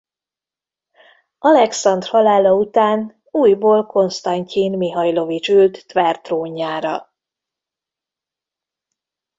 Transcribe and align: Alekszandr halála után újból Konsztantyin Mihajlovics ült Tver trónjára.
Alekszandr 1.39 2.07
halála 2.07 2.51
után 2.53 3.21
újból 3.31 3.85
Konsztantyin 3.85 4.77
Mihajlovics 4.77 5.49
ült 5.49 5.85
Tver 5.87 6.21
trónjára. 6.21 7.11